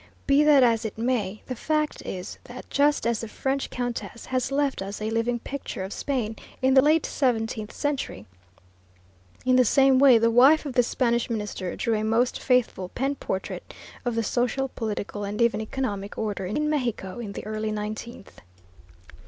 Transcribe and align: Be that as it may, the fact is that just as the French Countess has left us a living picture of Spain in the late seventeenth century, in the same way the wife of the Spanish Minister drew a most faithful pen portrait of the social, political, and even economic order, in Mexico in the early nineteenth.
Be 0.25 0.43
that 0.43 0.63
as 0.63 0.83
it 0.83 0.97
may, 0.97 1.43
the 1.45 1.55
fact 1.55 2.01
is 2.07 2.39
that 2.45 2.67
just 2.71 3.05
as 3.05 3.21
the 3.21 3.27
French 3.27 3.69
Countess 3.69 4.25
has 4.25 4.51
left 4.51 4.81
us 4.81 4.99
a 4.99 5.11
living 5.11 5.37
picture 5.37 5.83
of 5.83 5.93
Spain 5.93 6.35
in 6.59 6.73
the 6.73 6.81
late 6.81 7.05
seventeenth 7.05 7.71
century, 7.71 8.25
in 9.45 9.57
the 9.57 9.63
same 9.63 9.99
way 9.99 10.17
the 10.17 10.31
wife 10.31 10.65
of 10.65 10.73
the 10.73 10.81
Spanish 10.81 11.29
Minister 11.29 11.75
drew 11.75 11.93
a 11.93 12.03
most 12.03 12.39
faithful 12.39 12.89
pen 12.89 13.13
portrait 13.13 13.75
of 14.03 14.15
the 14.15 14.23
social, 14.23 14.69
political, 14.69 15.23
and 15.23 15.39
even 15.39 15.61
economic 15.61 16.17
order, 16.17 16.47
in 16.47 16.67
Mexico 16.67 17.19
in 17.19 17.33
the 17.33 17.45
early 17.45 17.69
nineteenth. 17.71 18.41